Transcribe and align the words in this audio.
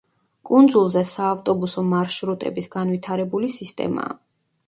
კუნძულზე 0.49 1.03
საავტობუსო 1.09 1.83
მარშრუტების 1.91 2.71
განვითარებული 2.77 3.53
სისტემაა. 3.59 4.19